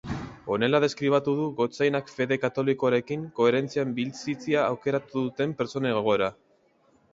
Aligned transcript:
Honela 0.53 0.77
deskribatu 0.83 1.35
du 1.39 1.43
gotzainak 1.59 2.09
fede 2.13 2.39
katolikoarekin 2.45 3.29
koherentzian 3.41 3.93
bizitzea 4.01 4.67
aukeratu 4.73 5.27
duten 5.29 5.57
pertsonen 5.63 6.03
egoera. 6.03 6.35